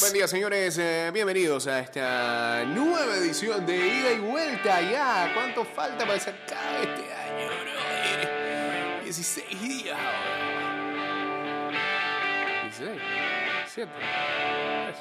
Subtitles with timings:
[0.00, 0.76] Buen día, señores.
[0.78, 4.80] Eh, bienvenidos a esta nueva edición de Ida y Vuelta.
[4.80, 9.04] Ya, ¿cuánto falta para que se acabe este año, bro?
[9.04, 11.70] 16 días ahora.
[12.64, 13.02] 16,
[13.68, 13.92] 7,
[14.86, 14.96] 3.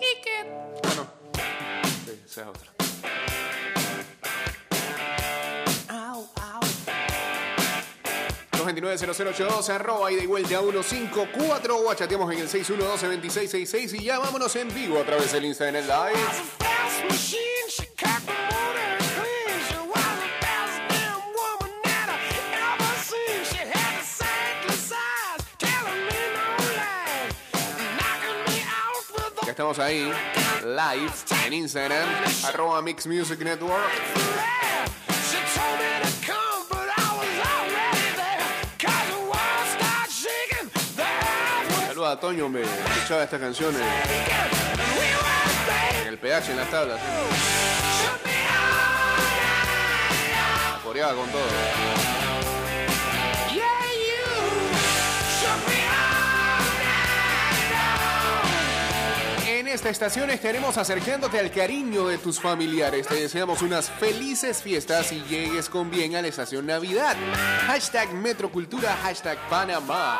[0.00, 0.38] Kike.
[0.82, 1.04] Ah, no.
[2.04, 2.79] Sí, esa es otra.
[8.76, 14.98] 229-0082, arroba y vuelta 154 o chateamos en el 612-2666 y ya vámonos en vivo
[14.98, 16.70] a través del Instagram en live.
[29.60, 30.10] estamos ahí,
[30.64, 31.12] live
[31.44, 32.08] en Instagram,
[32.44, 34.59] arroba Mix Music Network.
[42.10, 43.80] Saluda a Toño, me escuchaba estas canciones
[46.02, 46.98] en el PH, en las tablas.
[50.82, 51.42] Coreaba con todo.
[59.46, 63.06] En esta estación estaremos acercándote al cariño de tus familiares.
[63.06, 67.16] Te deseamos unas felices fiestas y llegues con bien a la estación Navidad.
[67.68, 70.18] Hashtag Metrocultura, hashtag Panamá.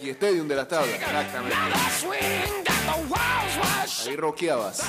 [0.00, 0.94] Yankee Stadium de las tablas.
[0.94, 1.56] Exactamente.
[4.06, 4.82] Ahí roqueabas.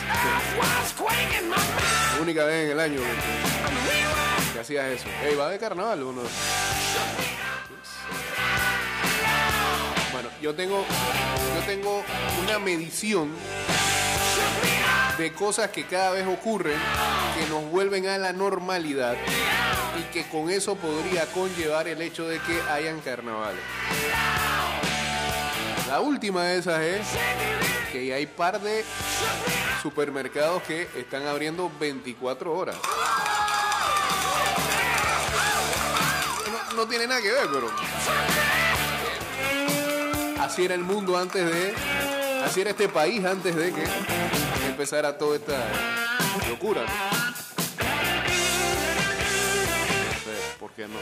[2.22, 3.02] Única vez en el año
[4.54, 5.08] que- hacías eso.
[5.24, 6.22] Ey, va de carnaval uno.
[10.14, 10.86] Bueno, yo tengo,
[11.56, 12.04] yo tengo
[12.44, 13.32] una medición
[15.18, 16.78] de cosas que cada vez ocurren
[17.38, 19.16] que nos vuelven a la normalidad
[20.00, 23.62] y que con eso podría conllevar el hecho de que hayan carnavales.
[25.92, 27.06] La última de esas es
[27.92, 28.86] que hay par de
[29.82, 32.78] supermercados que están abriendo 24 horas.
[36.78, 37.70] No, tiene nada que ver, pero
[40.40, 41.76] así era el mundo antes de,
[42.46, 43.84] así era este país antes de que
[44.70, 45.62] empezara toda esta
[46.48, 46.84] locura.
[46.84, 46.88] ¿no?
[50.24, 50.96] Sí, ¿Por qué no?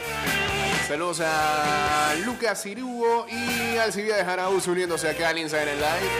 [0.90, 6.10] Saludos a Lucas Cirugo y Alcibia de Jaraúz uniéndose acá al Instagram Live.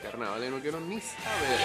[0.00, 1.58] Carnaval no quiero ni saber.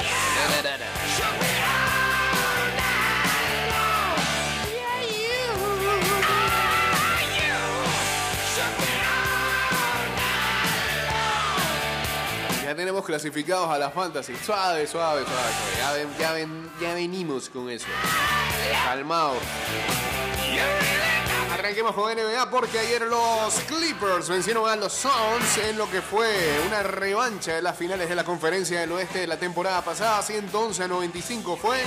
[12.77, 14.33] Tenemos clasificados a la fantasy.
[14.45, 15.51] Suave, suave, suave.
[15.79, 17.87] Ya, ven- ya, ven- ya venimos con eso.
[18.85, 19.37] Calmaos.
[21.53, 26.29] Arranquemos con NBA porque ayer los Clippers vencieron a los Suns en lo que fue
[26.67, 30.21] una revancha de las finales de la conferencia del oeste de la temporada pasada.
[30.21, 31.81] 111 a 95 fue.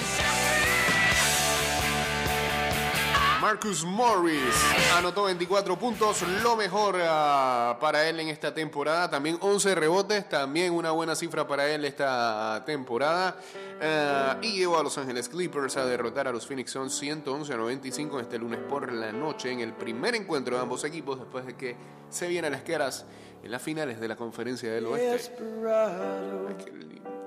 [3.41, 4.55] Marcus Morris
[4.95, 9.09] anotó 24 puntos, lo mejor ah, para él en esta temporada.
[9.09, 13.37] También 11 rebotes, también una buena cifra para él esta temporada.
[13.81, 17.57] Ah, y llevó a Los Ángeles Clippers a derrotar a los Phoenix Suns 111 a
[17.57, 21.57] 95 este lunes por la noche en el primer encuentro de ambos equipos después de
[21.57, 21.77] que
[22.11, 23.07] se vieran las caras
[23.43, 25.33] en las finales de la conferencia del oeste.
[25.67, 27.20] Ay, qué lindo.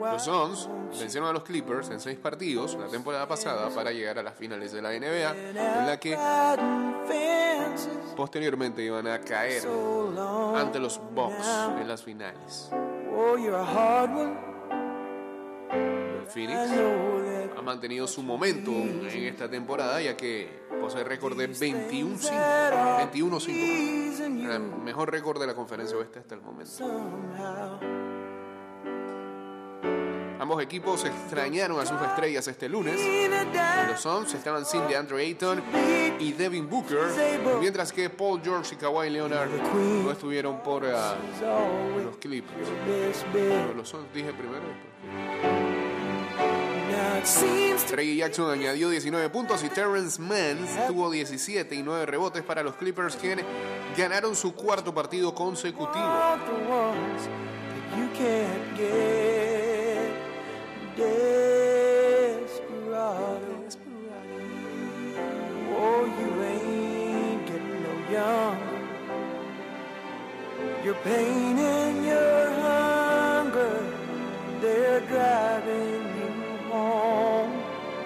[0.00, 4.22] Los Suns vencieron a los Clippers en seis partidos la temporada pasada para llegar a
[4.22, 6.16] las finales de la NBA, en la que
[8.16, 9.62] posteriormente iban a caer
[10.56, 11.46] ante los Bucks
[11.80, 12.70] en las finales.
[16.28, 16.70] Phoenix
[17.56, 23.10] ha mantenido su momento en esta temporada, ya que posee récord de 21-5.
[23.12, 24.50] 21-5.
[24.54, 26.70] El mejor récord de la conferencia oeste hasta el momento.
[30.48, 32.98] Ambos equipos extrañaron a sus estrellas este lunes.
[33.86, 35.62] Los Suns estaban sin DeAndre Ayton
[36.18, 37.10] y Devin Booker,
[37.60, 41.16] mientras que Paul George y Kawhi Leonard no estuvieron por ah,
[42.02, 43.76] los best bet.
[43.76, 44.64] Los Suns dije primero.
[47.86, 52.74] Trey Jackson añadió 19 puntos y Terrence Mann tuvo 17 y 9 rebotes para los
[52.76, 53.36] Clippers, que
[53.98, 56.08] ganaron su cuarto partido consecutivo.
[71.04, 73.80] Pain and your hunger,
[74.60, 77.52] they're driving you home.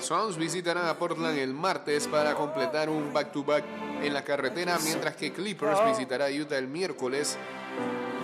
[0.00, 3.64] Suns visitarán a Portland el martes para completar un back-to-back
[4.02, 7.38] en la carretera, mientras que Clippers visitará Utah el miércoles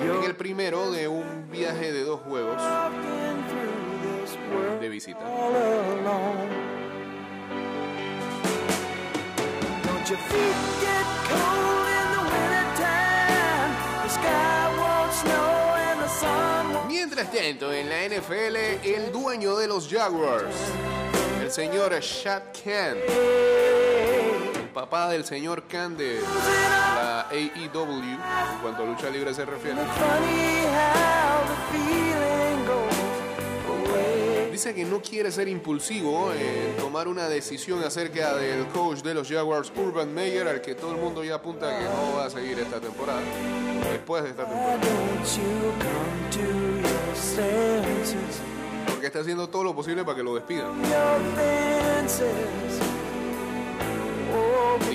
[0.01, 2.61] en el primero de un viaje de dos juegos
[4.81, 5.21] de visita.
[5.21, 6.49] all alone.
[9.83, 11.78] Don't your feet get cold
[16.87, 20.55] Mientras tanto, en la NFL, el dueño de los Jaguars,
[21.41, 22.97] el señor Shad Khan,
[24.55, 28.19] el papá del señor Khan de la AEW, en
[28.63, 29.81] cuanto a lucha libre se refiere,
[34.59, 39.29] dice que no quiere ser impulsivo en tomar una decisión acerca del coach de los
[39.29, 42.59] Jaguars, Urban Meyer, al que todo el mundo ya apunta que no va a seguir
[42.59, 43.21] esta temporada,
[43.93, 44.81] después de esta temporada,
[48.91, 50.73] porque está haciendo todo lo posible para que lo despidan.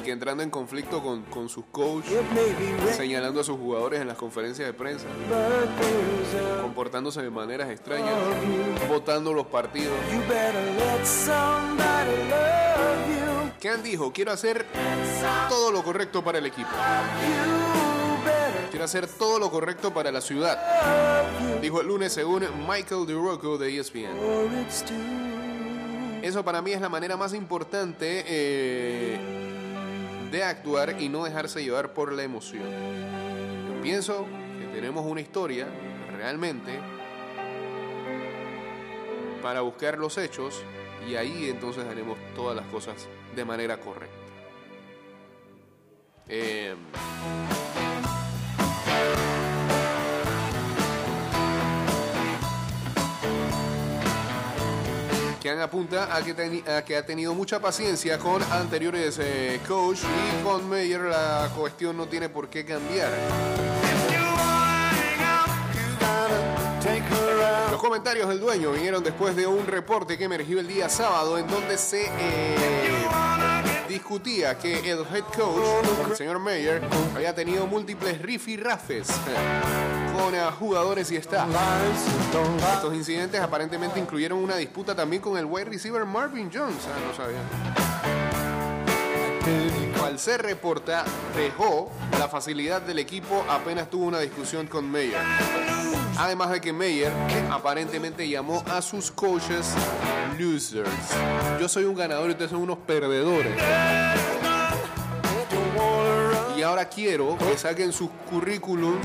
[0.03, 2.19] Que entrando en conflicto con, con sus coaches,
[2.95, 5.05] señalando a sus jugadores en las conferencias de prensa,
[6.61, 8.13] comportándose de maneras extrañas,
[8.89, 9.93] votando los partidos.
[13.61, 14.65] Khan dijo, quiero hacer
[15.47, 16.69] todo lo correcto para el equipo,
[18.69, 20.59] quiero hacer todo lo correcto para la ciudad,
[21.61, 24.09] dijo el lunes según Michael DeRocco de ESPN.
[26.21, 29.52] Eso para mí es la manera más importante eh,
[30.33, 32.63] de actuar y no dejarse llevar por la emoción.
[32.63, 34.25] Yo pienso
[34.59, 35.67] que tenemos una historia
[36.17, 36.79] realmente
[39.43, 40.63] para buscar los hechos
[41.07, 44.17] y ahí entonces haremos todas las cosas de manera correcta.
[46.27, 46.73] Eh,
[55.43, 60.41] Kean apunta a que, a que ha tenido mucha paciencia con anteriores eh, coach y
[60.41, 63.11] con Meyer la cuestión no tiene por qué cambiar.
[67.71, 71.45] Los comentarios del dueño vinieron después de un reporte que emergió el día sábado en
[71.45, 72.95] donde se eh,
[73.89, 76.81] discutía que el head coach, el señor Meyer,
[77.13, 79.09] había tenido múltiples rifirrafes
[80.13, 81.47] con eh, jugadores y staff.
[82.75, 86.87] Estos incidentes aparentemente incluyeron una disputa también con el wide receiver Marvin Jones.
[86.87, 87.39] Ah, no sabía.
[90.05, 91.03] Al se reporta,
[91.35, 95.17] dejó la facilidad del equipo apenas tuvo una discusión con Meyer.
[96.17, 97.11] Además de que Meyer
[97.49, 99.73] aparentemente llamó a sus coaches
[100.37, 100.89] losers.
[101.59, 103.57] Yo soy un ganador y ustedes son unos perdedores.
[106.57, 108.95] Y ahora quiero que saquen sus currículum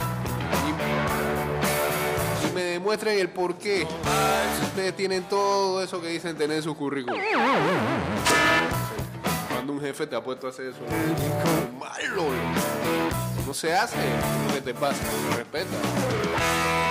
[2.79, 3.85] demuestren el por qué
[4.63, 7.21] ustedes tienen todo eso que dicen tener en su currículum.
[9.53, 10.79] Cuando un jefe te ha puesto a hacer eso,
[11.77, 12.27] malo.
[13.45, 13.97] No se hace.
[14.55, 15.03] ¿Qué te pasa?
[15.37, 16.88] Respeta.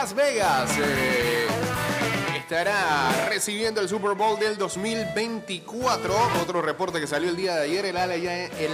[0.00, 1.46] Las Vegas eh,
[2.38, 6.14] estará recibiendo el Super Bowl del 2024.
[6.40, 8.70] Otro reporte que salió el día de ayer, el Allegiant, el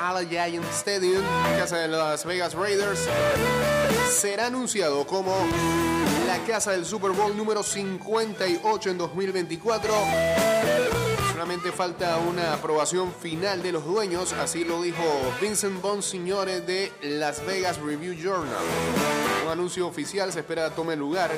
[0.00, 1.22] Allegiant Stadium,
[1.58, 3.00] casa de Las Vegas Raiders,
[4.10, 5.36] será anunciado como
[6.26, 11.01] la casa del Super Bowl número 58 en 2024.
[11.42, 15.02] Falta una aprobación final de los dueños, así lo dijo
[15.40, 18.62] Vincent Bonsignore de Las Vegas Review Journal.
[19.44, 21.32] Un anuncio oficial se espera tome lugar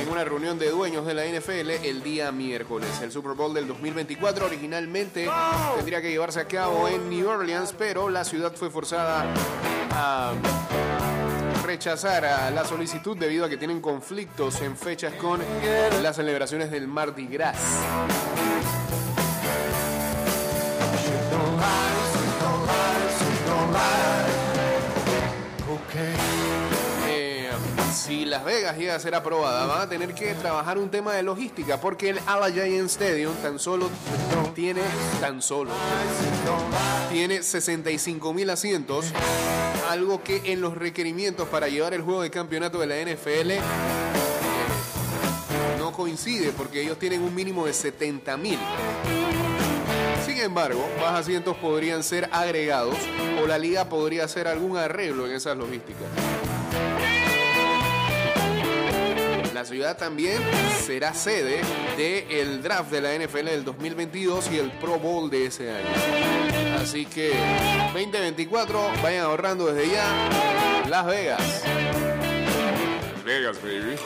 [0.00, 2.88] en una reunión de dueños de la NFL el día miércoles.
[3.00, 5.30] El Super Bowl del 2024 originalmente
[5.76, 9.24] tendría que llevarse a cabo en New Orleans, pero la ciudad fue forzada
[9.92, 10.32] a
[11.64, 15.40] rechazar la solicitud debido a que tienen conflictos en fechas con
[16.02, 17.56] las celebraciones del Mardi Gras.
[25.94, 27.50] Eh,
[27.92, 31.22] Si Las Vegas llega a ser aprobada, van a tener que trabajar un tema de
[31.22, 33.90] logística porque el Allegiant Stadium tan solo
[34.54, 34.80] tiene
[35.20, 35.70] tan solo
[37.10, 39.12] tiene 65 mil asientos,
[39.90, 43.60] algo que en los requerimientos para llevar el juego de campeonato de la NFL eh,
[45.78, 48.58] no coincide porque ellos tienen un mínimo de 70 mil.
[50.42, 52.96] Embargo, más asientos podrían ser agregados
[53.40, 56.02] o la liga podría hacer algún arreglo en esas logísticas.
[59.54, 60.42] La ciudad también
[60.84, 61.60] será sede
[61.96, 65.86] del draft de la NFL del 2022 y el Pro Bowl de ese año.
[66.82, 67.32] Así que
[67.94, 70.84] 2024, vayan ahorrando desde ya.
[70.88, 71.62] Las Vegas.
[73.14, 73.96] Las Vegas, baby.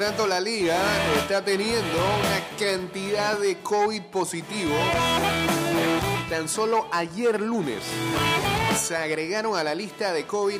[0.00, 0.78] Tanto, la liga
[1.18, 4.72] está teniendo una cantidad de COVID positivo.
[6.30, 7.82] Tan solo ayer lunes
[8.80, 10.58] se agregaron a la lista de COVID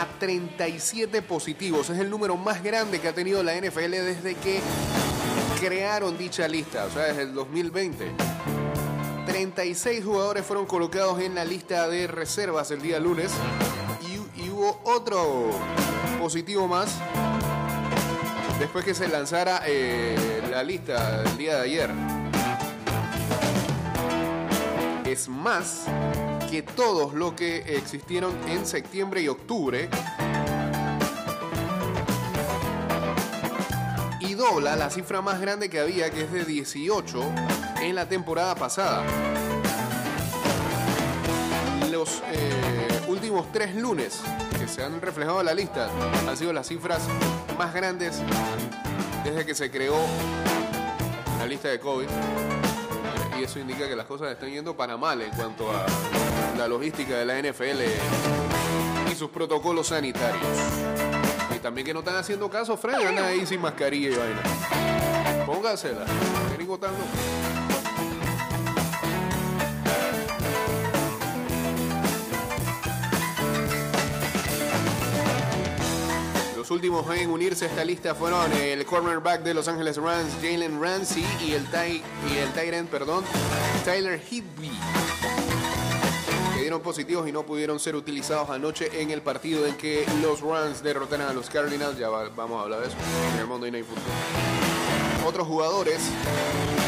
[0.00, 1.90] a 37 positivos.
[1.90, 4.60] Es el número más grande que ha tenido la NFL desde que
[5.58, 8.12] crearon dicha lista, o sea, desde el 2020.
[9.26, 13.32] 36 jugadores fueron colocados en la lista de reservas el día lunes
[14.02, 15.50] y, y hubo otro
[16.20, 17.00] positivo más
[18.60, 21.90] después que se lanzara eh, la lista el día de ayer.
[25.06, 25.86] Es más
[26.50, 29.88] que todos los que existieron en septiembre y octubre.
[34.20, 37.32] Y dobla la cifra más grande que había, que es de 18
[37.80, 39.02] en la temporada pasada.
[41.90, 42.89] Los eh,
[43.30, 44.22] últimos tres lunes
[44.58, 45.88] que se han reflejado en la lista
[46.28, 47.06] han sido las cifras
[47.56, 48.20] más grandes
[49.22, 49.94] desde que se creó
[51.38, 52.08] la lista de COVID.
[53.38, 55.86] Y eso indica que las cosas están yendo para mal en cuanto a
[56.58, 60.42] la logística de la NFL y sus protocolos sanitarios.
[61.54, 65.46] Y también que no están haciendo caso, Fred, andan ahí sin mascarilla y vaina.
[65.46, 66.04] Póngasela.
[66.56, 66.80] Gringo.
[76.70, 80.80] Los últimos en unirse a esta lista fueron el cornerback de Los Ángeles Rams, Jalen
[80.80, 81.64] Ramsey, y el,
[82.32, 83.24] y el end, perdón,
[83.84, 84.70] Tyler Higby,
[86.54, 90.42] que dieron positivos y no pudieron ser utilizados anoche en el partido en que los
[90.42, 91.98] Rams derrotaron a los Cardinals.
[91.98, 92.96] Ya va- vamos a hablar de eso
[93.34, 95.26] en el Monday Night Football.
[95.28, 95.98] Otros jugadores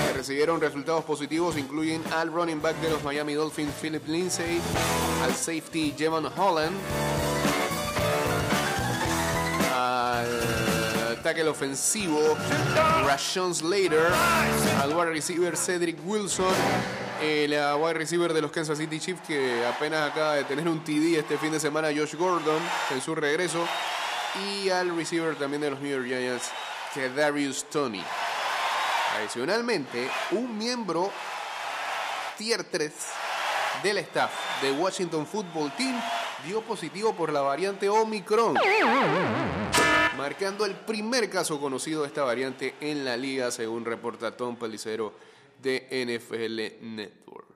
[0.06, 4.60] que recibieron resultados positivos incluyen al running back de los Miami Dolphins, Philip Lindsay,
[5.24, 6.76] al safety Jevon Holland,
[11.22, 12.36] tackle ofensivo.
[13.06, 14.08] Rashawn Slater,
[14.82, 16.52] al wide receiver Cedric Wilson,
[17.22, 20.82] el uh, wide receiver de los Kansas City Chiefs que apenas acaba de tener un
[20.82, 22.60] TD este fin de semana, Josh Gordon,
[22.90, 23.64] en su regreso,
[24.44, 26.50] y al receiver también de los New York Giants,
[27.14, 28.02] Darius Tony.
[29.18, 31.12] Adicionalmente, un miembro
[32.36, 32.92] tier 3
[33.82, 34.30] del staff
[34.62, 36.00] de Washington Football Team
[36.44, 38.56] dio positivo por la variante Omicron,
[40.16, 45.12] marcando el primer caso conocido de esta variante en la liga, según reporta Tom Pelicero
[45.62, 47.46] de NFL Network.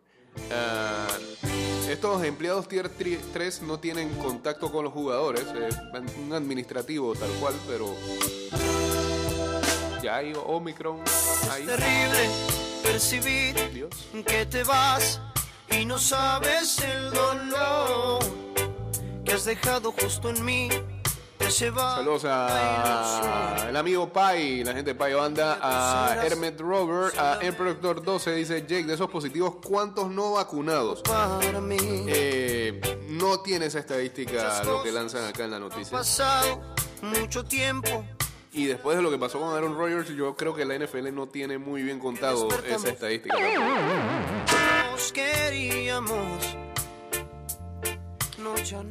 [0.52, 1.08] Ah,
[1.88, 5.76] estos empleados tier 3 no tienen contacto con los jugadores, es
[6.18, 7.94] un administrativo tal cual, pero
[10.02, 11.00] ya hay Omicron
[11.50, 11.64] ahí.
[11.64, 12.28] terrible
[12.82, 13.90] percibir Dios.
[14.26, 15.20] que te vas
[15.70, 18.18] y no sabes el dolor
[19.24, 20.68] que has dejado justo en mí.
[21.50, 28.02] Saludos a el amigo Pai, la gente de Pai Banda, a Hermet Robert, a Emperor
[28.02, 31.02] 12, dice Jake, de esos positivos, ¿cuántos no vacunados?
[31.02, 31.76] para mí.
[32.08, 35.98] Eh, no tiene esa estadística lo que lanzan acá en la noticia.
[37.02, 38.04] Mucho tiempo
[38.52, 41.28] Y después de lo que pasó con Aaron Rodgers, yo creo que la NFL no
[41.28, 43.36] tiene muy bien contado esa estadística.
[44.90, 46.56] nos queríamos.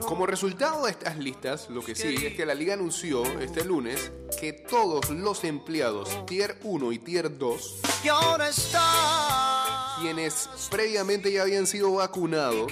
[0.07, 4.11] Como resultado de estas listas, lo que sigue es que la liga anunció este lunes
[4.39, 9.95] que todos los empleados Tier 1 y Tier 2 Y ahora está.
[10.01, 12.71] quienes previamente ya habían sido vacunados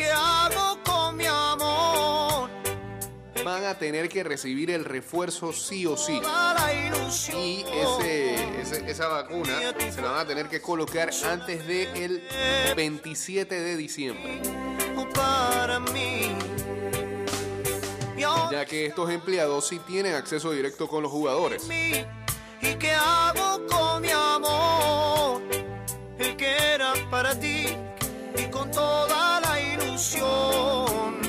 [3.44, 6.22] van a tener que recibir el refuerzo sí o sí.
[7.34, 9.60] Y ese, ese- esa vacuna
[9.94, 12.24] se la van a tener que colocar antes del
[12.76, 14.42] 27 de diciembre.
[15.14, 16.32] para mí.
[18.52, 21.68] Ya que estos empleados sí tienen acceso directo con los jugadores.
[21.70, 25.42] ¿Y qué hago con mi amor?
[26.18, 27.66] El que era para ti
[28.38, 31.22] y con toda la ilusión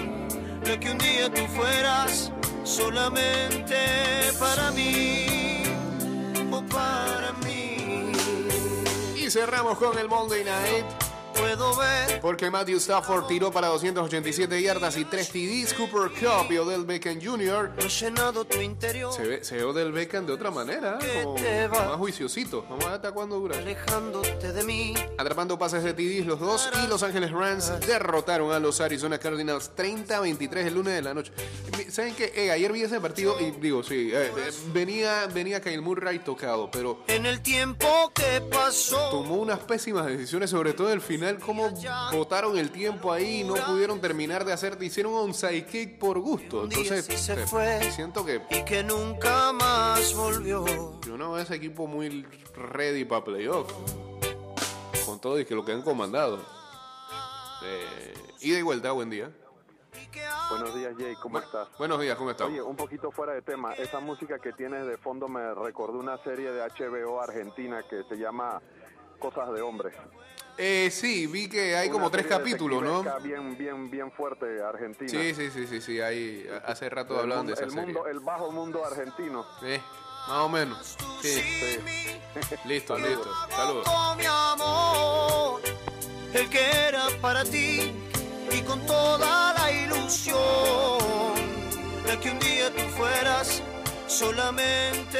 [0.62, 2.30] de que un día tú fueras
[2.62, 3.76] solamente
[4.38, 5.62] para mí
[6.52, 8.12] o para mí.
[9.16, 11.03] Y cerramos con el Monday Night.
[11.54, 15.74] Puedo ver Porque Matthew Stafford tiró para 287 yardas y 3 TDs.
[15.74, 17.72] Cooper Cup y Odell Beckham Jr.
[17.78, 21.96] he llenado tu interior, Se ve, se ve Odell Beckham de otra manera, como más
[21.96, 22.62] juiciosito.
[22.62, 23.56] Vamos a ver hasta cuándo dura.
[23.56, 24.94] alejándote de mí.
[25.16, 29.70] Atrapando pases de TDs los dos y Los Ángeles Rams derrotaron a los Arizona Cardinals
[29.76, 31.32] 30-23 el lunes de la noche.
[31.88, 32.32] ¿Saben qué?
[32.34, 36.68] Eh, ayer vi ese partido y digo, sí, eh, eh, venía, venía Kyle Murray tocado,
[36.70, 41.70] pero En el tiempo que pasó, tomó unas pésimas decisiones, sobre todo el final, como
[42.12, 46.18] botaron el tiempo ahí y no pudieron terminar de hacer, hicieron un onside kick por
[46.18, 46.64] gusto.
[46.64, 47.80] Entonces, sí se fue.
[47.92, 50.64] siento que y que nunca más volvió.
[51.02, 53.70] yo no veo ese equipo muy ready para playoff.
[55.04, 56.38] Con todo y que lo que han comandado.
[57.62, 59.30] Eh, ida y vuelta, buen día.
[60.50, 61.68] Buenos días, Jay, ¿cómo estás?
[61.78, 62.46] Buenos días, ¿cómo estás?
[62.46, 66.18] Oye, un poquito fuera de tema, esa música que tienes de fondo me recordó una
[66.18, 68.60] serie de HBO argentina que se llama
[69.18, 69.94] Cosas de Hombres.
[70.56, 73.02] Eh, sí, vi que hay Una como tres capítulos, ¿no?
[73.22, 75.10] Bien, bien, bien fuerte argentina.
[75.10, 77.84] Sí, sí, sí, sí, sí, ahí hace rato el hablaban mundo, de esa el serie.
[77.86, 79.44] mundo, el bajo mundo argentino.
[79.60, 79.80] Sí,
[80.28, 80.96] más o menos.
[81.20, 81.80] Sí, Sí.
[82.66, 83.28] listo, listo.
[83.50, 83.84] Saludos.
[83.88, 85.60] Con mi amor,
[86.34, 87.92] el que era para ti
[88.52, 90.38] y con toda la ilusión
[92.06, 93.60] de que un día tú fueras
[94.14, 95.18] solamente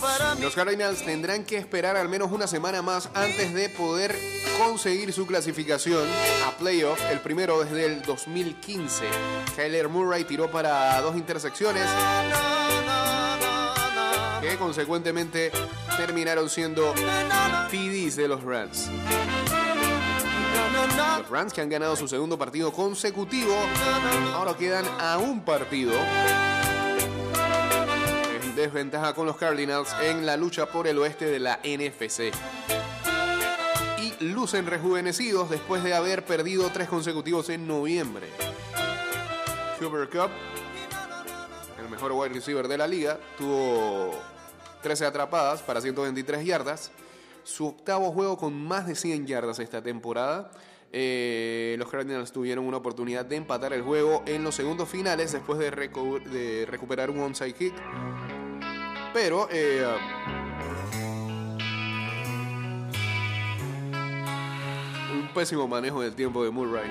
[0.00, 0.42] para mí.
[0.42, 4.14] Los Cardinals tendrán que esperar al menos una semana más antes de poder
[4.58, 6.02] conseguir su clasificación
[6.46, 9.04] a playoff, el primero desde el 2015.
[9.54, 11.86] Kyler Murray tiró para dos intersecciones
[14.40, 15.52] que consecuentemente
[15.96, 16.92] terminaron siendo
[17.70, 18.90] TDs de los Rams.
[21.18, 23.54] Los Rams que han ganado su segundo partido consecutivo,
[24.34, 25.92] ahora quedan a un partido
[28.64, 32.32] desventaja con los Cardinals en la lucha por el oeste de la NFC.
[33.98, 38.26] Y lucen rejuvenecidos después de haber perdido tres consecutivos en noviembre.
[39.78, 40.30] Cooper Cup,
[41.78, 44.14] el mejor wide receiver de la liga, tuvo
[44.82, 46.90] 13 atrapadas para 123 yardas.
[47.42, 50.50] Su octavo juego con más de 100 yardas esta temporada.
[50.90, 55.58] Eh, los Cardinals tuvieron una oportunidad de empatar el juego en los segundos finales después
[55.58, 57.74] de, de recuperar un onside kick.
[59.14, 59.86] Pero eh,
[65.12, 66.90] un pésimo manejo del tiempo de Murray.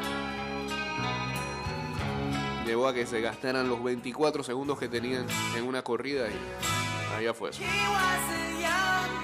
[2.65, 6.39] Llevó a que se gastaran los 24 segundos que tenían en una corrida y
[7.17, 7.61] allá fue eso.
[7.61, 9.23] He was a young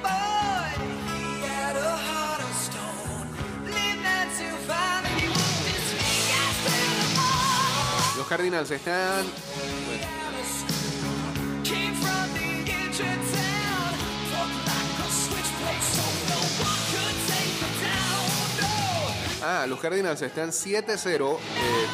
[19.52, 21.40] Ah, los Cardinals están 7-0 eh,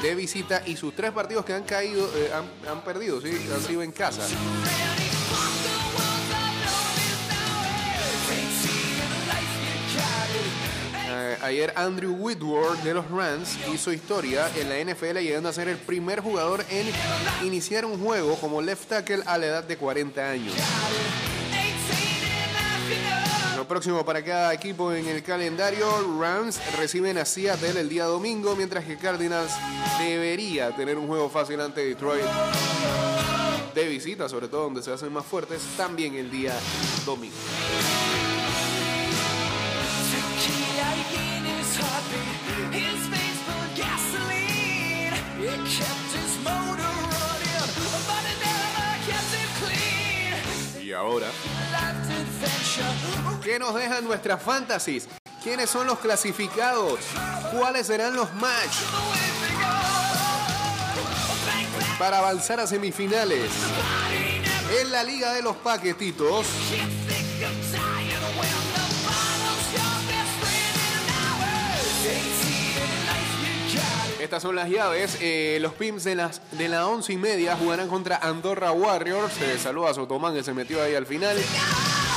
[0.01, 2.29] de visita y sus tres partidos que han caído, eh,
[2.69, 4.27] han, perdido, sí, han sido en casa.
[11.07, 15.69] Eh, ayer Andrew Whitworth de los Rams hizo historia en la NFL llegando a ser
[15.69, 16.91] el primer jugador en
[17.47, 20.53] iniciar un juego como left tackle a la edad de 40 años.
[23.67, 25.87] Próximo para cada equipo en el calendario,
[26.19, 29.51] Rams reciben a Seattle el día domingo, mientras que Cardinals
[29.99, 32.25] debería tener un juego fácil ante Detroit
[33.73, 36.53] de visita, sobre todo donde se hacen más fuertes, también el día
[37.05, 37.35] domingo.
[50.81, 51.27] Y ahora,
[53.43, 55.07] ¿qué nos dejan nuestras fantasies?
[55.43, 56.99] ¿Quiénes son los clasificados?
[57.55, 58.75] ¿Cuáles serán los match
[61.99, 63.51] para avanzar a semifinales?
[64.81, 66.47] En la Liga de los Paquetitos.
[74.19, 75.19] Estas son las llaves.
[75.21, 79.33] Eh, los Pimps de, las, de la once y media jugarán contra Andorra Warriors.
[79.33, 81.37] Se saluda a Sotomán que se metió ahí al final.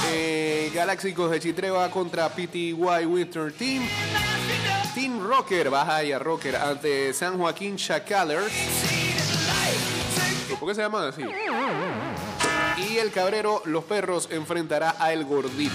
[0.06, 3.88] Eh, Galáxicos de Chitreva contra PTY Winter Team.
[4.94, 8.52] Team Rocker, baja a Rocker ante San Joaquín Chacalers.
[10.58, 11.22] ¿Por qué se llaman así?
[12.88, 15.74] Y el Cabrero, los perros, enfrentará a El Gordito.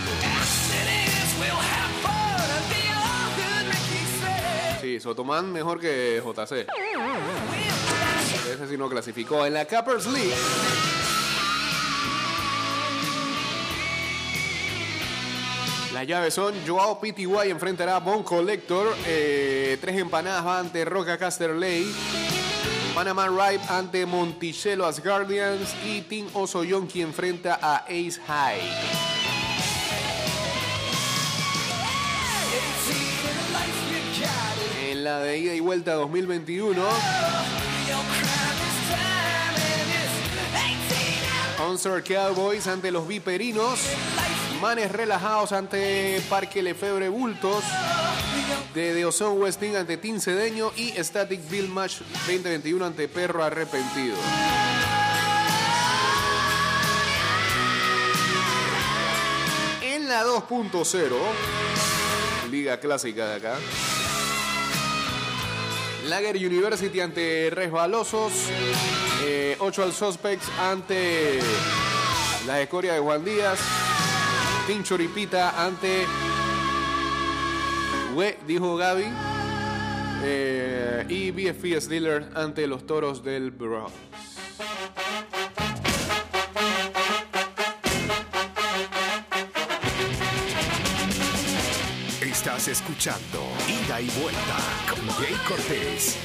[4.81, 6.67] Sí, Sotomán mejor que JC.
[8.53, 9.45] Ese sí no clasificó.
[9.45, 10.33] En la Cappers League.
[15.93, 18.95] Las llaves son Joao PTY enfrentará a Bon Collector.
[19.05, 21.85] eh, tres empanadas va ante Roca Casterley.
[22.95, 25.75] Panama Ride ante Monticello Asgardians.
[25.85, 28.61] Y Team Oso Yonki enfrenta a Ace High.
[34.89, 36.81] En la de ida y vuelta 2021.
[41.55, 43.79] Concert Cowboys ante los Viperinos.
[44.63, 47.65] Manes relajados ante Parque Lefebvre Bultos.
[48.73, 50.71] De Ozone Westing ante Team Cedeño.
[50.77, 51.97] Y Static Bill Match
[52.27, 54.15] 2021 ante Perro Arrepentido.
[59.81, 61.13] En la 2.0,
[62.49, 63.57] Liga Clásica de acá.
[66.07, 68.31] Lager University ante Resbalosos.
[69.59, 71.41] 8 al Suspects ante
[72.47, 73.59] la escoria de Juan Díaz.
[74.83, 76.05] Choripita ante
[78.15, 79.05] We, dijo Gaby.
[80.23, 83.91] Eh, y BFP Steelers ante los toros del Bronx.
[92.21, 94.57] Estás escuchando Ida y Vuelta
[94.89, 96.17] con Jay Cortés.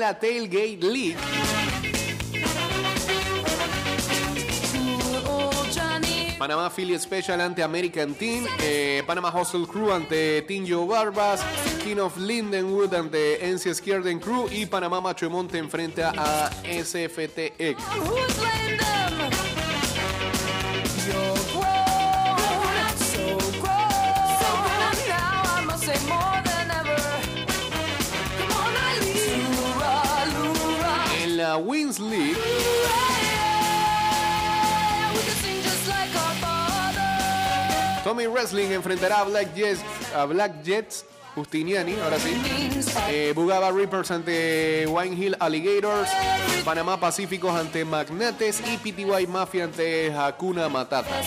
[0.00, 1.16] La Tailgate League.
[6.38, 11.42] Panamá Affiliate Special ante American Team, eh, Panama Hustle Crew ante Team Joe Barbas,
[11.84, 17.76] King of Lindenwood ante NC Skierden Crew y Panamá Machomonte enfrenta a SFTX.
[31.50, 32.36] La Wins League,
[38.04, 39.80] Tommy Wrestling enfrentará a Black Jets,
[40.14, 42.40] a Black Jets Justiniani, ahora sí.
[43.08, 46.08] Eh, Bugaba Reapers ante Wine Hill Alligators.
[46.64, 48.62] Panamá Pacíficos ante Magnates.
[48.66, 51.20] Y PTY Mafia ante Hakuna Matata.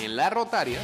[0.00, 0.78] En la Rotaria.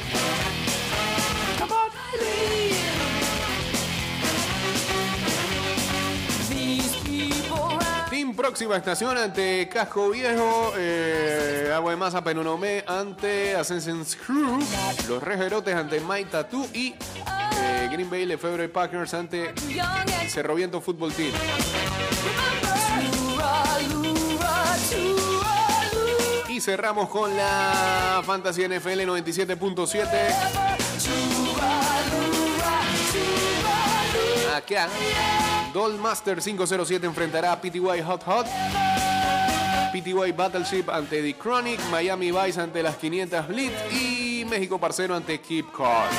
[8.09, 14.59] Team Próxima Estación ante Casco Viejo, eh, Agua de Masa Penonomé ante Ascension's Crew,
[15.07, 16.93] Los Rejerotes ante Mike Tattoo y
[17.57, 19.53] eh, Green Bay Lefebvre Packers ante
[20.27, 21.31] Cerro Viento Fútbol Team.
[26.49, 30.70] Y cerramos con la Fantasy NFL 97.7.
[34.61, 34.87] Acá,
[35.73, 38.45] Dollmaster 507 enfrentará a PTY Hot Hot.
[39.91, 41.79] PTY Battleship ante The Chronic.
[41.89, 43.73] Miami Vice ante las 500 Blitz.
[43.91, 46.09] Y México Parcero ante Keep Car.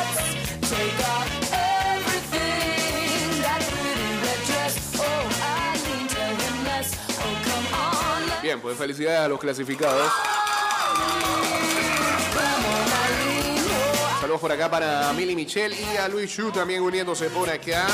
[8.42, 10.11] Bien, pues felicidades a los clasificados.
[14.33, 17.87] Saludos por acá para Milly Michelle y a Luis Yu también uniéndose por acá.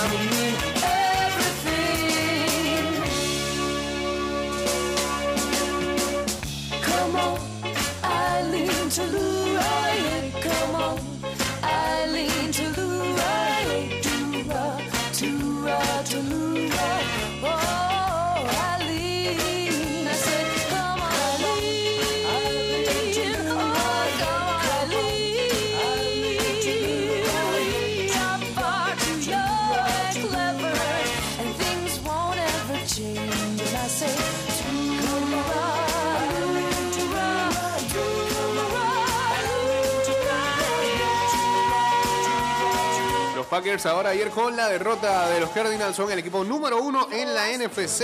[43.59, 47.35] Packers ahora ayer con la derrota de los Cardinals son el equipo número uno en
[47.35, 48.03] la NFC.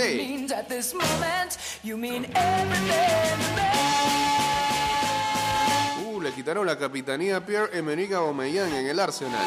[6.05, 9.45] Uh, le quitaron la capitanía a Pierre-Emerick Aubameyang en el Arsenal.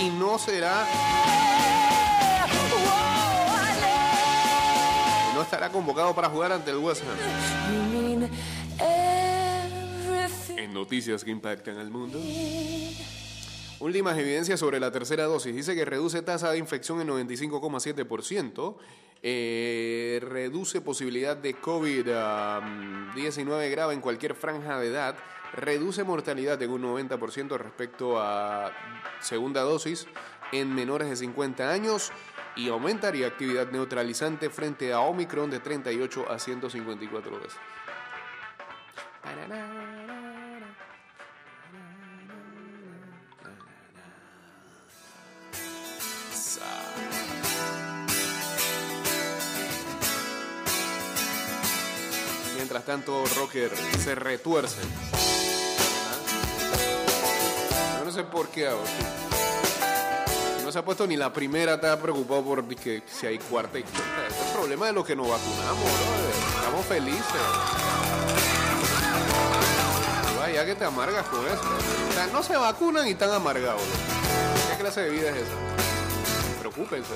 [0.00, 0.84] Y no será,
[5.36, 7.16] no estará convocado para jugar ante el West Ham.
[10.56, 12.18] En noticias que impactan al mundo.
[13.80, 15.54] Últimas evidencias sobre la tercera dosis.
[15.54, 18.74] Dice que reduce tasa de infección en 95,7%.
[19.22, 25.14] eh, reduce posibilidad de COVID-19 grave en cualquier franja de edad.
[25.52, 28.72] Reduce mortalidad en un 90% respecto a
[29.20, 30.08] segunda dosis
[30.52, 32.10] en menores de 50 años.
[32.56, 37.60] Y aumentaría actividad neutralizante frente a Omicron de 38 a 154 veces.
[52.88, 53.70] Tanto, Rocker
[54.02, 54.80] se retuerce.
[57.70, 57.96] ¿Ah?
[57.98, 58.90] Yo no sé por qué ahora.
[60.64, 63.82] No se ha puesto ni la primera, está preocupado por que si hay cuarta y
[63.82, 64.00] quinta.
[64.26, 65.84] Este es el problema de los que nos vacunamos.
[66.56, 67.22] Estamos felices.
[70.38, 71.62] Vaya que te amargas con eso.
[72.32, 73.82] No se vacunan y están amargados.
[73.82, 74.70] ¿no?
[74.70, 76.60] ¿Qué clase de vida es esa?
[76.60, 77.12] Preocúpense.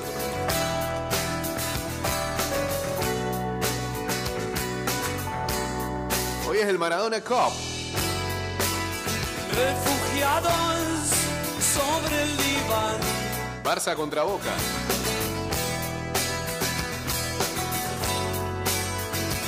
[6.53, 7.51] Hoy es el Maradona Cup.
[9.57, 11.09] Refugiados
[11.75, 12.99] sobre el diván.
[13.65, 14.53] Barça contra Boca.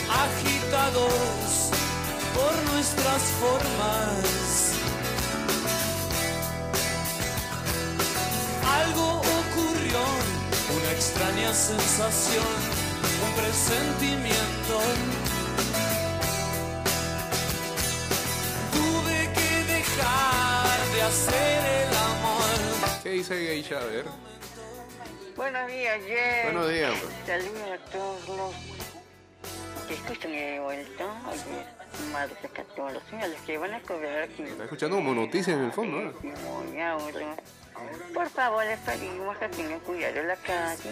[0.08, 1.68] agitados
[2.32, 4.72] por nuestras formas.
[8.80, 10.00] Algo ocurrió,
[10.74, 12.46] una extraña sensación,
[13.26, 15.33] un presentimiento.
[21.04, 23.02] Hacer el amor.
[23.02, 23.78] ¿Qué dice Geisha?
[23.78, 24.04] A ver.
[25.36, 26.52] Buenos días, Jen.
[26.52, 27.14] Buenos días, pues.
[27.26, 31.04] Saludos a todos los que escuchan de vuelta.
[31.28, 31.66] Ayer,
[32.12, 34.42] Madre Católica, a los que van a cobrar aquí.
[34.42, 36.12] Está escuchando como noticias en el fondo, ¿eh?
[36.22, 37.36] Muy ahorro.
[38.14, 40.90] Por favor, les pedimos que tengan cuidado en la calle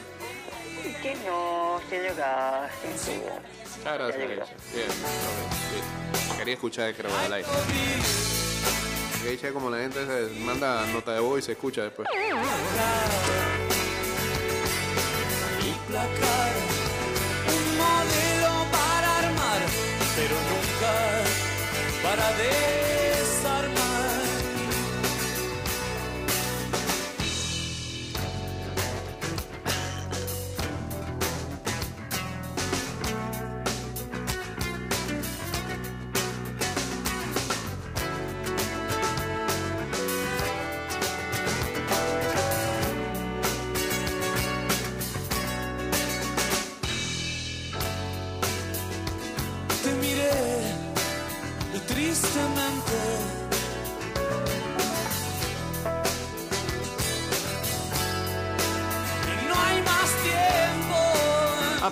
[0.84, 2.90] y que no se lo gasten
[3.94, 4.44] gracias, Geisha.
[4.74, 4.88] Bien,
[5.70, 6.36] bien.
[6.38, 7.48] Quería escuchar el al aire.
[9.22, 12.08] Geisha como la gente se manda nota de voz y se escucha después.
[17.48, 19.60] un modelo para armar,
[20.16, 20.92] pero nunca
[22.02, 23.01] para desarmar.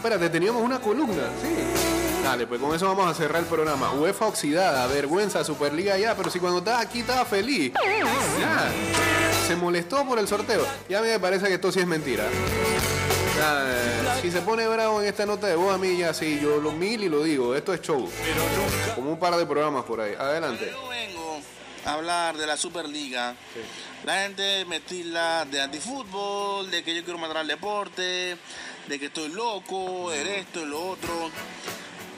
[0.01, 2.23] Espérate, teníamos una columna, sí.
[2.25, 3.93] Dale, pues con eso vamos a cerrar el programa.
[3.93, 7.73] UEFA oxidada, vergüenza, Superliga ya, pero si cuando estaba aquí estaba feliz.
[8.39, 8.71] Ya.
[9.47, 10.67] Se molestó por el sorteo.
[10.89, 12.25] Ya a mí me parece que esto sí es mentira.
[13.37, 16.59] Ya, si se pone bravo en esta nota de voz a mí, ya sí, yo
[16.59, 17.55] lo mil y lo digo.
[17.55, 18.09] Esto es show.
[18.95, 20.15] Como un par de programas por ahí.
[20.19, 20.71] Adelante.
[20.71, 21.41] Yo vengo
[21.85, 23.35] a hablar de la Superliga.
[24.05, 28.37] La gente me tila de antifútbol, de que yo quiero matar al deporte,
[28.91, 31.31] de que estoy loco, de esto y lo otro.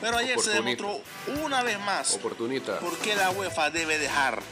[0.00, 1.00] Pero ayer se demostró
[1.44, 2.80] una vez más Oportunista.
[2.80, 4.42] por qué la UEFA debe dejar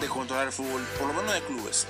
[0.00, 1.86] de controlar el fútbol, por lo menos de clubes.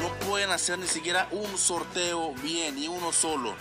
[0.00, 3.54] No pueden hacer ni siquiera un sorteo bien, ni uno solo.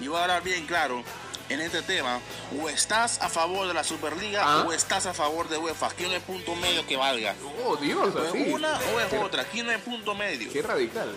[0.00, 1.02] Y voy a hablar bien claro
[1.48, 2.20] en este tema.
[2.60, 4.64] O estás a favor de la Superliga Ah.
[4.66, 5.86] o estás a favor de UEFA.
[5.86, 7.34] Aquí no hay punto medio que valga.
[7.64, 8.50] Oh, Dios, O es así.
[8.52, 9.42] una o es otra.
[9.42, 10.52] Aquí no hay punto medio.
[10.52, 11.14] Qué radical.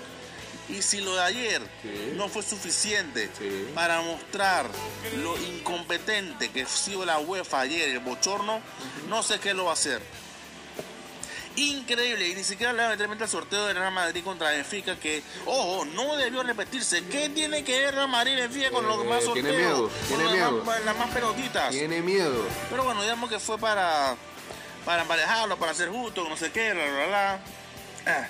[0.69, 2.13] Y si lo de ayer Sí.
[2.15, 3.69] no fue suficiente Sí.
[3.73, 4.67] para mostrar
[5.17, 8.59] lo incompetente que ha sido la UEFA ayer, el bochorno,
[9.07, 10.01] no sé qué lo va a hacer.
[11.55, 14.95] Increíble, y ni siquiera le va a meter al sorteo de Real Madrid contra Benfica,
[14.99, 17.03] que, ojo, no debió repetirse.
[17.05, 19.55] ¿Qué tiene que ver Real Madrid Benfica con los Eh, demás tiene sorteos?
[19.57, 20.57] miedo, Con tiene los miedo.
[20.59, 21.71] demás- las más pelotitas.
[21.71, 22.45] Tiene miedo.
[22.69, 24.15] Pero bueno, digamos que fue para,
[24.85, 27.39] para emparejarlo, para ser justo, no sé qué, bla, bla, bla.
[28.05, 28.27] Ah.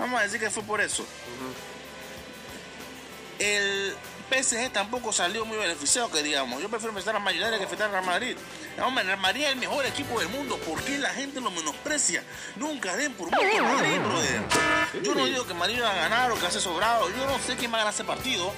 [0.00, 1.04] Vamos a decir que fue por eso.
[3.38, 3.94] El
[4.30, 6.60] PSG tampoco salió muy beneficiado, que digamos.
[6.62, 8.36] Yo prefiero enfrentar a Mayonnaise que enfrentar a Real Madrid.
[8.84, 10.56] Hombre, Real Madrid es el mejor equipo del mundo.
[10.58, 12.22] ¿Por qué la gente lo menosprecia?
[12.56, 14.42] Nunca den por muerto a Madrid, brother.
[15.02, 17.08] Yo no digo que Madrid va a ganar o que hace sobrado.
[17.10, 18.52] Yo no sé quién va a ganar ese partido.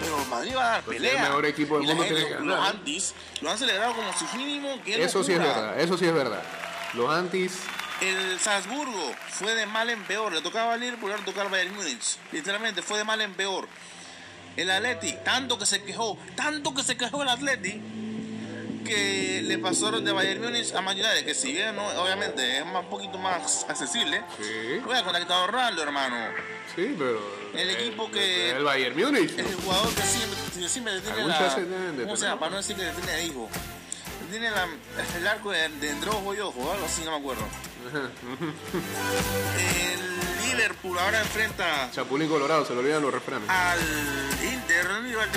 [0.00, 1.14] Pero Madrid va a dar Pues pelea.
[1.14, 2.70] el mejor equipo del mundo gente, tiene que Los ganar.
[2.76, 6.14] antis lo han celebrado como si mínimo que Eso sí es verdad, eso sí es
[6.14, 6.42] verdad.
[6.94, 7.54] Los antis,
[8.00, 10.32] El Salzburgo fue de mal en peor.
[10.32, 12.16] Le tocaba al Liverpool, le tocaba al Bayern Múnich.
[12.32, 13.68] Literalmente fue de mal en peor.
[14.56, 17.80] El Atleti, tanto que se quejó, tanto que se quejó el Atleti,
[18.84, 21.86] que le pasaron de Bayern Múnich a Man United, que si bien ¿no?
[22.02, 24.80] obviamente es un poquito más accesible, Sí.
[24.84, 26.16] voy a conectar ahorrando, hermano.
[26.74, 27.38] sí, pero.
[27.54, 29.38] El equipo que- El Bayern Múnich.
[29.38, 31.38] El jugador que siempre, que siempre tiene Algún la...
[31.38, 32.30] chance deben de ¿Cómo se tener.
[32.34, 32.40] llama?
[32.40, 33.48] Para no decir que tiene hijo.
[34.30, 34.68] Tiene la-
[35.16, 37.42] el arco de, de Endrojo y Ojo, algo así, no me acuerdo.
[39.58, 43.48] El Liverpool ahora enfrenta Chapulín Colorado, se le olvidan los refranes.
[43.48, 43.78] al
[44.52, 44.86] Inter.
[45.08, 45.30] Igual,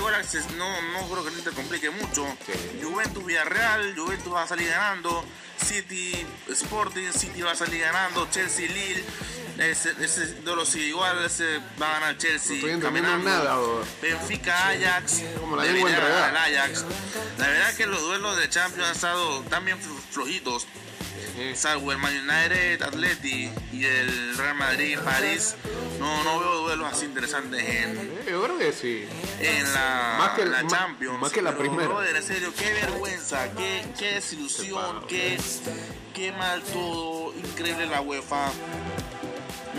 [0.58, 2.26] no, no creo que el Inter complique mucho.
[2.46, 2.80] Sí.
[2.84, 5.24] Juventus Villarreal, Juventus va a salir ganando.
[5.58, 8.28] City Sporting, City va a salir ganando.
[8.32, 9.04] Chelsea Lille.
[9.62, 12.58] Ese, ese sí, igual ese va a ganar Chelsea.
[12.62, 13.30] No estoy caminando.
[13.30, 13.84] nada, bro.
[14.02, 15.22] Benfica Ajax.
[15.40, 16.84] Como la al Ajax.
[17.38, 19.78] La verdad es que los duelos de Champions han estado también
[20.10, 20.66] flojitos.
[21.54, 25.56] Salvo el Man United, Atleti y el Real Madrid, París.
[26.00, 29.06] No, no veo duelos así interesantes en, Eh, Yo creo que sí.
[29.40, 31.20] en la, Más que- en la Champions.
[31.20, 31.88] más que la Pero, primera.
[31.88, 35.40] brother, en serio, qué vergüenza, qué, qué desilusión, qué,
[36.14, 37.34] qué mal todo.
[37.36, 38.52] Increíble la UEFA.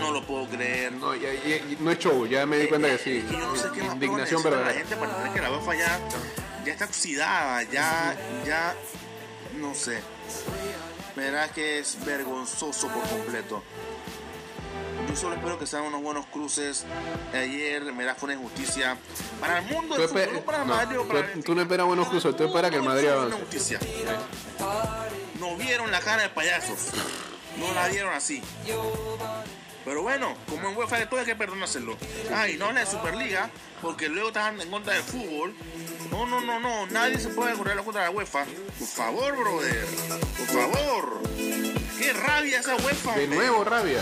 [0.03, 0.91] No lo puedo creer.
[0.93, 3.17] No, ya- ya- no es show, ya me di cuenta que sí.
[3.17, 5.51] Es que yo no sé qué más Indignación necesita la gente para entender que la
[5.51, 5.99] UEFA ya,
[6.65, 8.75] ya está oxidada, ya, ya,
[9.59, 9.99] no sé.
[11.15, 13.63] Verás que es vergonzoso por completo.
[15.09, 16.85] Yo solo espero que sean unos buenos cruces.
[17.33, 18.97] Ayer, verás, fue una injusticia
[19.39, 21.61] para el mundo Tú, del fútbol, no para no, Madrid o para tú- tú no
[21.61, 23.27] esperas buenos cruces, tú esperas que el Madrid avance.
[23.35, 23.79] una justicia.
[25.39, 26.89] No vieron la cara de payasos.
[27.59, 28.41] No la vieron así.
[29.85, 31.97] Pero bueno, como en UEFA de todo hay que perdonárselo.
[32.33, 33.49] Ah, y no la Superliga,
[33.81, 35.53] porque luego están en contra del fútbol.
[36.09, 36.85] No, no, no, no.
[36.87, 38.45] Nadie se puede correr la contra de la UEFA.
[38.79, 39.85] Por favor, brother.
[40.37, 41.21] Por favor.
[41.99, 43.15] Qué rabia esa UEFA.
[43.15, 43.37] De hombre.
[43.37, 44.01] nuevo, rabia.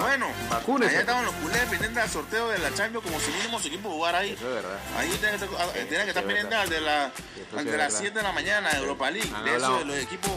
[0.00, 0.90] Bueno, Vacúnese.
[0.92, 3.90] allá estaban los culés pendientes del sorteo de la Champions como si mínimo su equipo
[3.90, 4.32] jugara ahí.
[4.32, 4.78] Eso es verdad.
[4.96, 7.54] Ahí tienen que, estar- eh, tienen que estar es pendientes al de, la, al sí
[7.54, 7.98] las verdad.
[8.00, 9.30] 7 de la mañana de Europa League.
[9.34, 10.30] Han de eso hablado- de los equipos.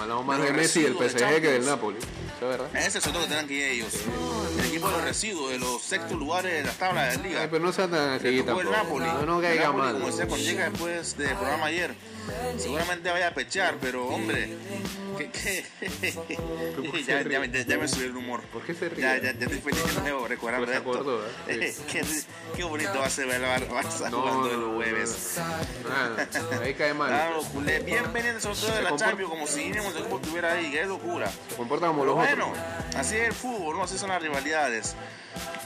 [0.00, 1.66] Hablamos más de Messi y de PSG que del.
[1.66, 1.98] Napoli.
[1.98, 2.76] Eso es verdad.
[2.76, 3.92] Ese es el sorteo que tienen que ir ellos.
[4.58, 7.40] El equipo de los residuos, de los sextos lugares de las tablas de la liga.
[7.42, 9.00] Ay, pero no sea tan así tocó el tampoco.
[9.00, 9.06] Napoli.
[9.06, 9.92] No, no El caiga mal.
[9.94, 11.94] Como decía, cuando llega después del programa ayer,
[12.58, 14.56] seguramente vaya a pechar, pero hombre,
[15.18, 15.64] qué
[17.06, 18.42] ya, me- ya me subió el humor.
[18.52, 19.00] ¿Por qué se ríe?
[19.02, 20.98] Ya, ya, ya estoy feliz de nuevo recordando Pues
[21.48, 21.72] ¿eh?
[21.76, 21.82] Sí.
[21.90, 22.02] qué,
[22.56, 25.38] qué bonito va a ser ver al Barça No, jugando no, jueves.
[26.62, 27.08] Ahí cae mal.
[27.08, 30.52] Claro, culé, bien pendiente sobre todo de la comporta- Champions, como si el equipo estuviera
[30.52, 31.30] ahí, qué locura.
[31.48, 32.64] Se comporta como los Bueno, otros.
[32.96, 33.82] así es el fútbol, ¿no?
[33.84, 34.94] así son las rivalidades.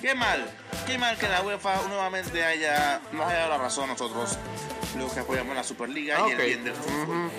[0.01, 0.45] Qué mal,
[0.87, 4.37] qué mal que la UEFA nuevamente haya, nos haya dado la razón a nosotros,
[4.99, 7.31] los que apoyamos la Superliga Ah, y el bien del fútbol.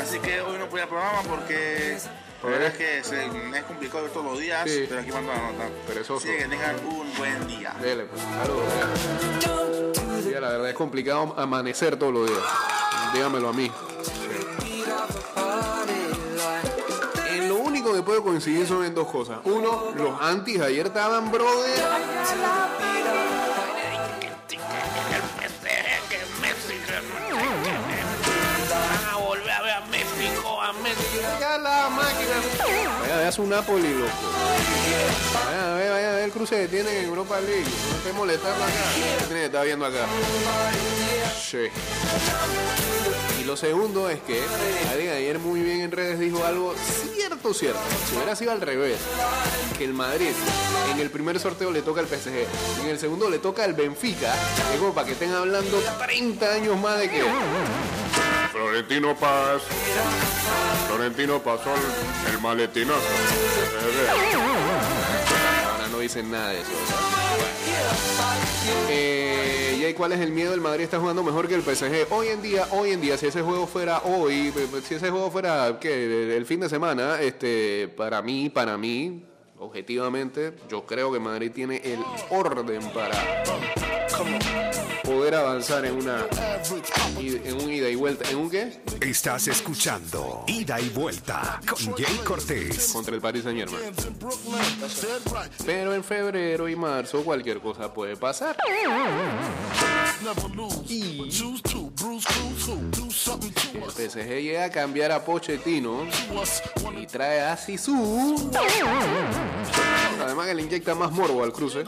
[0.00, 3.64] Así que hoy no voy al programa porque la ¿Por verdad es que se- es
[3.64, 4.84] complicado ver todos los días, Sí.
[4.88, 5.68] pero aquí mando la nota.
[5.86, 6.26] Perezoso.
[6.28, 7.72] Así que tengan un buen día.
[7.80, 8.20] Dele, pues.
[8.20, 8.64] Saludos.
[10.22, 12.42] Sí, la verdad es complicado amanecer todos los días.
[13.14, 13.70] Dígamelo a mí.
[18.02, 19.38] Puedo coincidir son en dos cosas.
[19.44, 21.74] Uno, los antis ayer estaban, brother.
[33.26, 34.12] Vaya a ver a su Napoli, loco.
[35.34, 37.64] Vaya a ver, vaya a ver el cruce que tienen en Europa League.
[37.90, 38.72] No estés molestando acá.
[39.28, 40.06] ¿Qué tiene viendo acá?
[43.40, 44.40] Y lo segundo es que
[44.92, 46.72] alguien ayer muy bien en redes dijo algo
[47.14, 47.80] cierto, cierto.
[48.08, 48.98] Si hubiera sido al revés,
[49.76, 50.30] que el Madrid
[50.92, 52.46] en el primer sorteo le toca al PSG
[52.78, 54.32] y en el segundo le toca al Benfica,
[54.72, 57.22] es como para que estén hablando 30 años más de que
[58.76, 59.62] Florentino Paz.
[60.86, 63.00] Florentino pasó el, el maletinazo.
[65.72, 66.72] Ahora no dicen nada de eso.
[68.90, 70.52] Eh, ¿Y ahí cuál es el miedo?
[70.52, 72.06] El Madrid está jugando mejor que el PSG.
[72.10, 74.52] Hoy en día, hoy en día, si ese juego fuera hoy,
[74.86, 76.36] si ese juego fuera ¿qué?
[76.36, 79.24] el fin de semana, este, para mí, para mí,
[79.58, 83.42] objetivamente, yo creo que Madrid tiene el orden para
[85.06, 86.26] poder avanzar en una
[87.16, 88.28] en un ida y vuelta.
[88.28, 88.82] ¿En un qué?
[89.00, 92.90] Estás escuchando Ida y Vuelta con Jay Cortés.
[92.92, 93.94] Contra el Paris Saint Germain.
[95.64, 98.56] Pero en febrero y marzo cualquier cosa puede pasar.
[100.88, 101.30] Y
[102.06, 106.06] el PSG llega a cambiar a Pochettino
[107.00, 108.50] y trae a Sisu.
[110.22, 111.84] Además que le inyecta más morbo al cruce.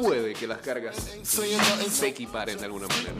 [0.00, 3.14] Puede que las cargas se equiparen de alguna manera.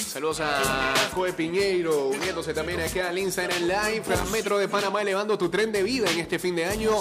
[0.00, 4.02] Saludos a Joe Piñeiro, uniéndose también acá al Instagram Live.
[4.30, 6.92] Metro de Panamá elevando tu tren de vida en este fin de año.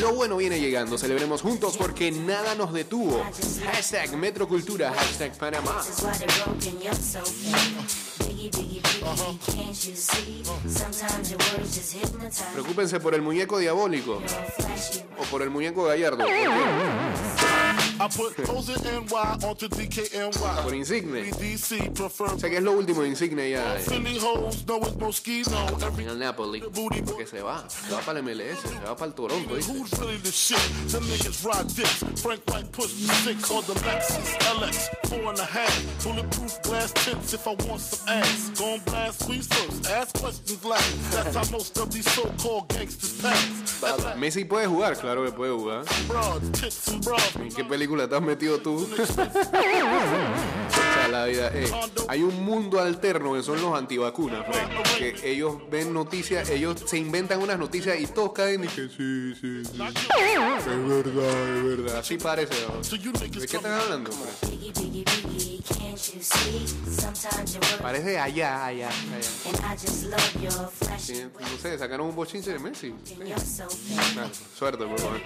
[0.00, 0.98] Lo bueno viene llegando.
[0.98, 3.22] Celebremos juntos porque nada nos detuvo.
[3.72, 5.82] Hashtag Metrocultura, hashtag Panamá.
[12.52, 14.22] Preocúpense por el muñeco diabólico
[15.18, 16.24] o por el muñeco gallardo.
[20.62, 21.30] Por Insigne.
[22.34, 23.76] O sea que es lo último de Insigne ya
[25.98, 26.60] en el Napoli.
[27.04, 27.68] Porque se va.
[27.68, 29.54] Se va para el MLS, se va para el Toronto.
[29.54, 29.72] ¿viste?
[44.16, 45.84] Messi puede jugar, claro que puede jugar.
[47.40, 48.88] ¿En qué película te has metido tú?
[51.10, 51.50] la vida.
[51.52, 51.70] eh,
[52.08, 56.98] hay un mundo alterno que son los antivacunas, Frank, que ellos ven noticias, ellos se
[56.98, 59.72] inventan unas noticias y todos caen y que sí, sí, sí.
[59.72, 61.96] Es verdad, es verdad.
[61.98, 62.54] Así parece.
[62.66, 62.80] ¿no?
[62.80, 64.12] ¿De qué están hablando?
[64.12, 65.29] Frank?
[67.82, 68.90] Parece allá, allá, allá.
[70.98, 72.94] Sí, no sé, sacaron un bochinche de Messi.
[73.06, 73.14] Sí.
[74.58, 75.20] Suerte, por favor.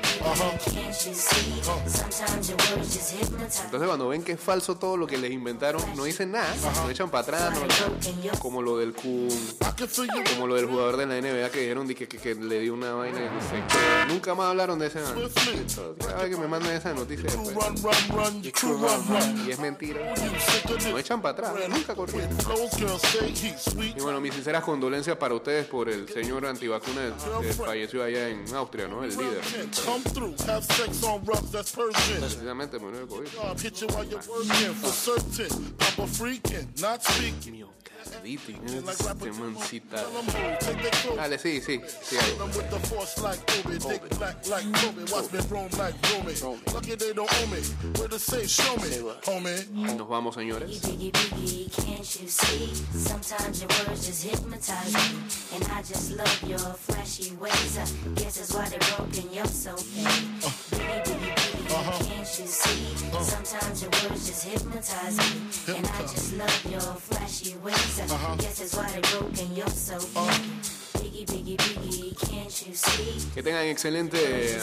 [3.65, 6.47] Entonces cuando ven que es falso todo lo que les inventaron, no dicen nada,
[6.85, 7.67] lo echan para atrás, no-
[8.39, 9.29] como lo del Kun,
[10.35, 12.75] como lo del jugador de la NBA que dijeron de que, que- que le dio
[12.75, 14.13] una vaina que no sé qué.
[14.13, 15.01] Nunca más hablaron de esa.
[15.99, 17.55] Cada vez que me mandan esa noticia después.
[19.47, 20.01] Y es mentira.
[20.91, 22.37] No echan para atrás, nunca corrieron.
[23.97, 27.13] Y bueno, mis sinceras condolencias para ustedes por el señor antivacuna
[27.43, 29.05] que falleció allá en Austria, ¿no?
[29.05, 29.41] El líder.
[32.21, 33.29] Precisamente murió de COVID.
[38.05, 40.05] Miocarditis, este mancita.
[41.17, 42.17] Dale, sí, sí, sí.
[49.15, 49.97] ahí.
[49.97, 50.81] Nos vamos, señores.
[61.75, 62.95] Can't you see?
[63.23, 65.77] Sometimes your words just hypnotize me.
[65.77, 67.97] And I just love your flashy ways.
[68.39, 69.01] Guess that's why.
[69.41, 69.57] And.
[69.57, 69.99] You're so?
[73.35, 74.59] Que tengan excelente.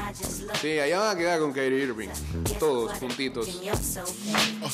[0.00, 0.12] Ah,
[0.60, 2.08] sí, allá van a quedar con Kyrie Irving.
[2.58, 3.46] Todos juntitos.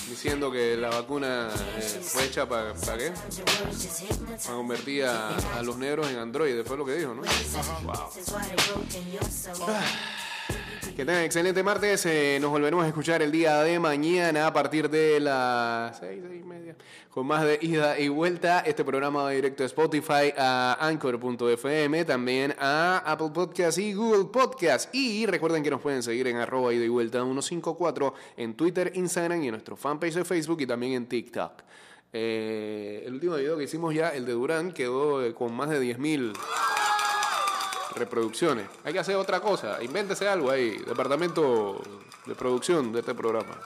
[0.08, 3.12] Diciendo que la vacuna eh, fue hecha para qué?
[3.70, 7.22] Just hypnotize Para convertir a, a los negros en androides, fue lo que dijo, ¿no?
[10.94, 12.06] Que tengan excelente martes.
[12.06, 16.40] eh, nos volveremos a escuchar el día de mañana a partir de las seis, seis
[16.40, 16.76] y media.
[17.10, 18.60] Con más de ida y vuelta.
[18.60, 24.94] Este programa va directo a Spotify, a Anchor.fm, también a Apple Podcast y Google Podcast.
[24.94, 29.42] Y recuerden que nos pueden seguir en arroba ida y vuelta 154 en Twitter, Instagram
[29.42, 31.62] y en nuestro fanpage de Facebook y también en TikTok.
[32.12, 35.82] Eh, el último video que hicimos ya, el de Durán, quedó eh, con más de
[35.82, 36.34] 10.000
[37.96, 38.66] reproducciones.
[38.84, 39.82] Hay que hacer otra cosa.
[39.82, 40.78] Invéntese algo ahí.
[40.78, 41.80] Departamento
[42.26, 43.56] de producción de este programa.